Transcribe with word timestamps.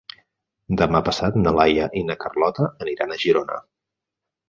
Demà 0.81 1.01
passat 1.09 1.37
na 1.43 1.53
Laia 1.59 1.91
i 2.03 2.05
na 2.09 2.19
Carlota 2.25 2.73
aniran 2.89 3.15
a 3.19 3.23
Girona. 3.27 3.65